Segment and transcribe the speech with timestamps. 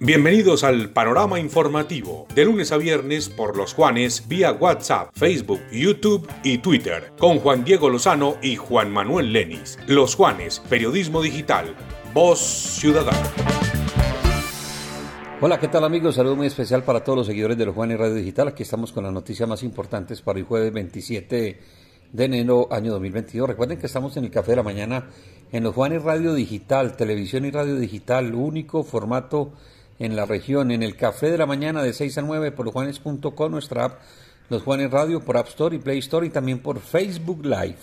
[0.00, 6.26] Bienvenidos al panorama informativo, de lunes a viernes por los Juanes vía WhatsApp, Facebook, YouTube
[6.42, 9.78] y Twitter, con Juan Diego Lozano y Juan Manuel Lenis.
[9.86, 11.74] Los Juanes, periodismo digital,
[12.14, 13.30] voz ciudadana.
[15.40, 16.14] Hola, ¿qué tal amigos?
[16.14, 18.48] Saludo muy especial para todos los seguidores de los Juanes Radio Digital.
[18.48, 21.60] Aquí estamos con las noticias más importantes para el jueves 27
[22.12, 23.48] de enero año 2022.
[23.48, 25.06] Recuerden que estamos en el Café de la Mañana
[25.50, 29.52] en los Juanes Radio Digital, televisión y radio digital, único formato
[29.98, 33.50] en la región, en el Café de la Mañana de 6 a 9 por losjuanes.com,
[33.50, 34.00] nuestra app
[34.50, 37.78] Los Juanes Radio por App Store y Play Store y también por Facebook Live.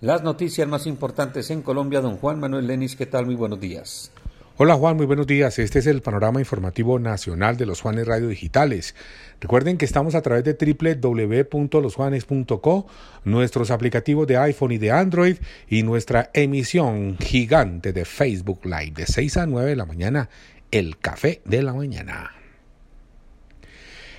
[0.00, 3.26] Las noticias más importantes en Colombia, don Juan Manuel Lenis, ¿qué tal?
[3.26, 4.10] Muy buenos días.
[4.58, 5.58] Hola Juan, muy buenos días.
[5.58, 8.94] Este es el panorama informativo nacional de los Juanes Radio Digitales.
[9.38, 12.86] Recuerden que estamos a través de www.losjuanes.co,
[13.24, 15.36] nuestros aplicativos de iPhone y de Android
[15.68, 20.30] y nuestra emisión gigante de Facebook Live de 6 a 9 de la mañana,
[20.70, 22.30] el café de la mañana.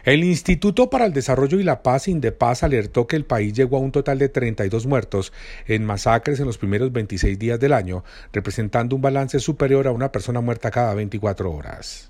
[0.07, 3.81] El Instituto para el Desarrollo y la Paz, Indepaz, alertó que el país llegó a
[3.81, 5.33] un total de 32 muertos
[5.65, 10.13] en masacres en los primeros 26 días del año, representando un balance superior a una
[10.13, 12.09] persona muerta cada 24 horas.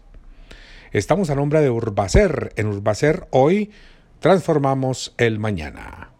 [0.92, 2.53] Estamos a nombre de Urbacer.
[2.56, 3.72] En Urbacer hoy
[4.20, 6.12] transformamos el mañana.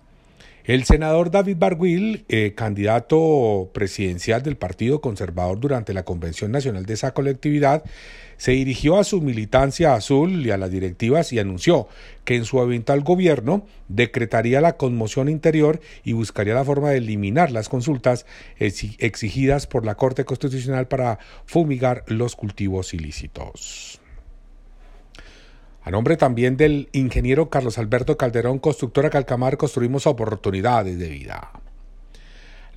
[0.68, 6.94] El senador David Barguil, eh, candidato presidencial del Partido Conservador durante la Convención Nacional de
[6.94, 7.86] esa colectividad,
[8.36, 11.88] se dirigió a su militancia azul y a las directivas y anunció
[12.26, 17.50] que en su eventual gobierno decretaría la conmoción interior y buscaría la forma de eliminar
[17.50, 18.26] las consultas
[18.60, 24.02] exigidas por la Corte Constitucional para fumigar los cultivos ilícitos.
[25.88, 31.50] A nombre también del ingeniero Carlos Alberto Calderón, constructora Calcamar, construimos oportunidades de vida.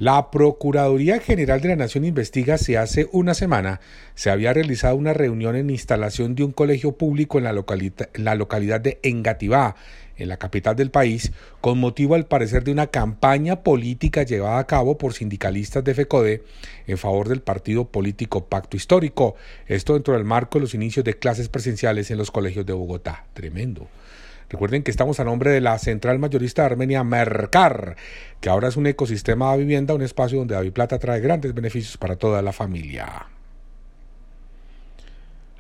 [0.01, 3.83] La Procuraduría General de la Nación investiga si hace una semana
[4.15, 8.99] se había realizado una reunión en instalación de un colegio público en la, localidad de
[9.03, 9.77] Engativá,
[10.17, 14.67] en la capital del país, con motivo al parecer de una campaña política llevada a
[14.67, 16.45] cabo por sindicalistas de FECODE
[16.87, 19.35] en favor del partido político Pacto Histórico.
[19.67, 23.27] Esto dentro del marco de los inicios de clases presenciales en los colegios de Bogotá.
[23.35, 23.87] Tremendo.
[24.51, 27.97] Recuerden que estamos a nombre de la central mayorista de Armenia Mercar,
[28.41, 32.17] que ahora es un ecosistema de vivienda, un espacio donde Plata trae grandes beneficios para
[32.17, 33.29] toda la familia.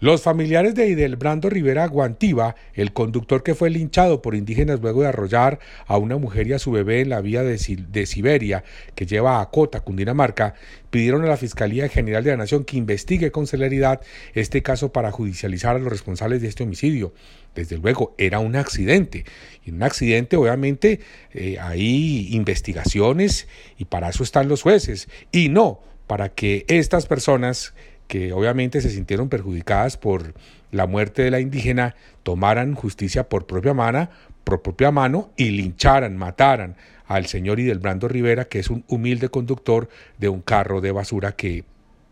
[0.00, 5.08] Los familiares de Idelbrando Rivera Guantiva, el conductor que fue linchado por indígenas luego de
[5.08, 7.58] arrollar a una mujer y a su bebé en la vía de,
[8.06, 10.54] Siberia que lleva a Cota, Cundinamarca,
[10.88, 14.00] pidieron a la Fiscalía General de la Nación que investigue con celeridad
[14.32, 17.12] este caso para judicializar a los responsables de este homicidio.
[17.54, 19.26] Desde luego, era un accidente.
[19.66, 21.00] Y un accidente, obviamente,
[21.34, 25.10] eh, hay investigaciones y para eso están los jueces.
[25.30, 27.74] Y no para que estas personas
[28.10, 30.34] que obviamente se sintieron perjudicadas por
[30.72, 31.94] la muerte de la indígena,
[32.24, 34.10] tomaran justicia por propia mano,
[34.42, 36.74] por propia mano y lincharan, mataran
[37.06, 39.88] al señor Idelbrando Rivera, que es un humilde conductor
[40.18, 41.62] de un carro de basura que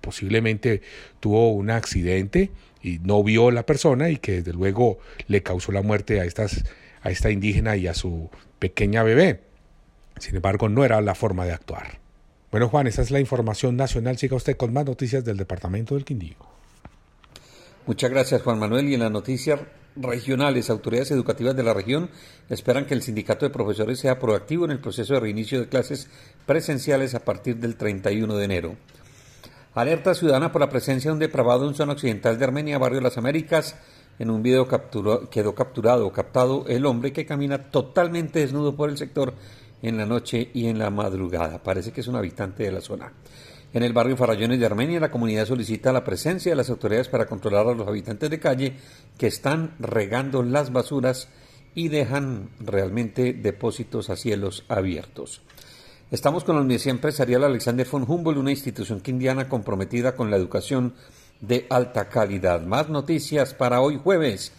[0.00, 0.82] posiblemente
[1.18, 5.72] tuvo un accidente y no vio a la persona y que desde luego le causó
[5.72, 6.64] la muerte a, estas,
[7.02, 8.30] a esta indígena y a su
[8.60, 9.40] pequeña bebé.
[10.20, 11.98] Sin embargo, no era la forma de actuar.
[12.50, 14.16] Bueno, Juan, esa es la información nacional.
[14.16, 16.36] Siga usted con más noticias del Departamento del Quindío.
[17.86, 18.88] Muchas gracias, Juan Manuel.
[18.88, 19.60] Y en las noticias
[19.96, 22.08] regionales, autoridades educativas de la región
[22.48, 26.08] esperan que el sindicato de profesores sea proactivo en el proceso de reinicio de clases
[26.46, 28.76] presenciales a partir del 31 de enero.
[29.74, 33.18] Alerta ciudadana por la presencia de un depravado en zona occidental de Armenia, barrio Las
[33.18, 33.76] Américas.
[34.18, 34.66] En un video
[35.30, 39.34] quedó capturado captado el hombre que camina totalmente desnudo por el sector
[39.82, 41.62] en la noche y en la madrugada.
[41.62, 43.12] Parece que es un habitante de la zona.
[43.72, 47.26] En el barrio Farallones de Armenia, la comunidad solicita la presencia de las autoridades para
[47.26, 48.76] controlar a los habitantes de calle
[49.18, 51.28] que están regando las basuras
[51.74, 55.42] y dejan realmente depósitos a cielos abiertos.
[56.10, 60.94] Estamos con la Universidad Empresarial Alexander von Humboldt, una institución quindiana comprometida con la educación
[61.42, 62.62] de alta calidad.
[62.62, 64.52] Más noticias para hoy jueves.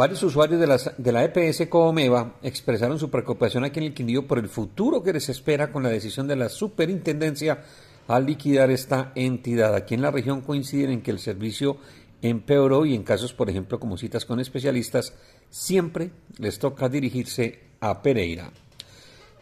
[0.00, 4.38] Varios usuarios de, de la EPS Comeva expresaron su preocupación aquí en el Quindío por
[4.38, 7.64] el futuro que les espera con la decisión de la superintendencia
[8.08, 9.74] al liquidar esta entidad.
[9.74, 11.76] Aquí en la región coinciden en que el servicio
[12.22, 15.12] empeoró y en casos, por ejemplo, como citas con especialistas,
[15.50, 18.52] siempre les toca dirigirse a Pereira.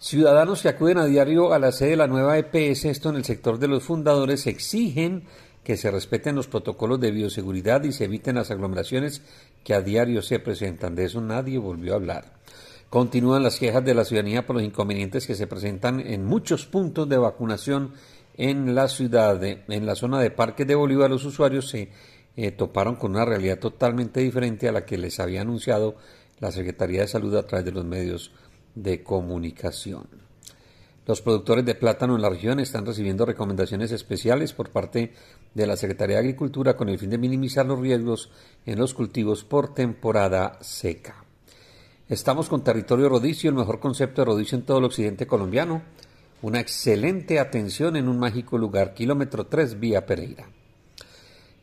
[0.00, 3.24] Ciudadanos que acuden a diario a la sede de la nueva EPS, esto en el
[3.24, 5.22] sector de los fundadores, exigen
[5.68, 9.20] que se respeten los protocolos de bioseguridad y se eviten las aglomeraciones
[9.62, 10.94] que a diario se presentan.
[10.94, 12.32] De eso nadie volvió a hablar.
[12.88, 17.06] Continúan las quejas de la ciudadanía por los inconvenientes que se presentan en muchos puntos
[17.06, 17.92] de vacunación
[18.38, 19.44] en la ciudad.
[19.44, 21.90] en la zona de Parque de Bolívar los usuarios se
[22.34, 25.96] eh, toparon con una realidad totalmente diferente a la que les había anunciado
[26.38, 28.32] la Secretaría de Salud a través de los medios
[28.74, 30.27] de comunicación.
[31.08, 35.14] Los productores de plátano en la región están recibiendo recomendaciones especiales por parte
[35.54, 38.30] de la Secretaría de Agricultura con el fin de minimizar los riesgos
[38.66, 41.24] en los cultivos por temporada seca.
[42.10, 45.80] Estamos con territorio rodicio, el mejor concepto de rodicio en todo el occidente colombiano.
[46.42, 50.50] Una excelente atención en un mágico lugar, kilómetro 3 vía Pereira.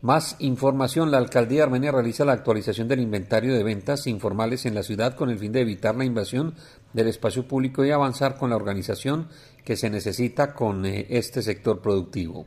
[0.01, 4.83] Más información, la alcaldía armenia realiza la actualización del inventario de ventas informales en la
[4.83, 6.55] ciudad con el fin de evitar la invasión
[6.95, 9.27] del espacio público y avanzar con la organización
[9.65, 12.45] que se necesita con eh, este sector productivo.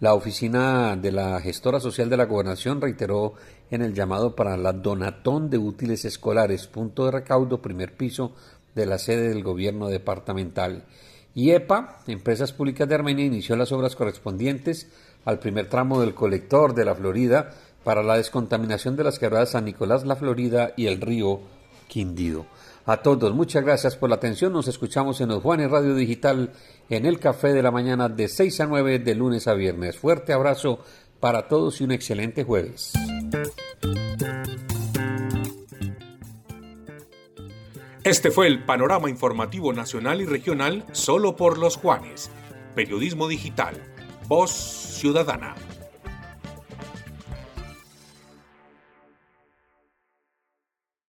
[0.00, 3.34] La oficina de la gestora social de la gobernación reiteró
[3.70, 8.32] en el llamado para la donatón de útiles escolares, punto de recaudo, primer piso
[8.74, 10.86] de la sede del gobierno departamental.
[11.34, 14.88] IEPA, Empresas Públicas de Armenia, inició las obras correspondientes
[15.26, 17.50] al primer tramo del colector de la Florida
[17.84, 21.40] para la descontaminación de las quebradas San Nicolás, la Florida y el río
[21.88, 22.46] Quindido.
[22.84, 24.52] A todos, muchas gracias por la atención.
[24.52, 26.52] Nos escuchamos en los Juanes Radio Digital
[26.90, 29.96] en el Café de la Mañana de 6 a 9 de lunes a viernes.
[29.96, 30.80] Fuerte abrazo
[31.20, 32.92] para todos y un excelente jueves.
[38.02, 42.32] Este fue el panorama informativo nacional y regional solo por los Juanes.
[42.74, 43.76] Periodismo digital.
[44.26, 45.54] Voz Ciudadana.